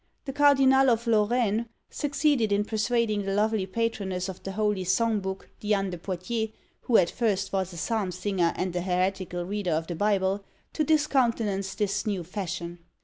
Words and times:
The 0.25 0.33
Cardinal 0.33 0.89
of 0.89 1.05
Lorraine 1.05 1.67
succeeded 1.91 2.51
in 2.51 2.65
persuading 2.65 3.21
the 3.21 3.35
lovely 3.35 3.67
patroness 3.67 4.29
of 4.29 4.41
the 4.41 4.53
"holy 4.53 4.83
song 4.83 5.19
book," 5.19 5.51
Diane 5.59 5.91
de 5.91 5.99
Poictiers, 5.99 6.49
who 6.85 6.97
at 6.97 7.11
first 7.11 7.53
was 7.53 7.71
a 7.71 7.77
psalm 7.77 8.11
singer 8.11 8.51
and 8.55 8.75
an 8.75 8.81
heretical 8.81 9.45
reader 9.45 9.73
of 9.73 9.85
the 9.85 9.95
Bible, 9.95 10.43
to 10.73 10.83
discountenance 10.83 11.75
this 11.75 12.07
new 12.07 12.23
fashion. 12.23 12.79